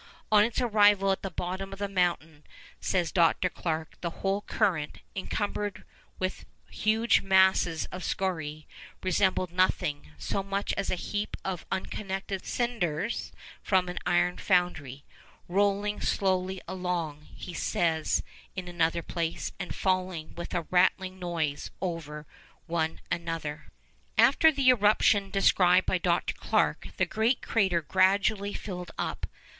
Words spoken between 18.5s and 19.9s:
in another place, 'and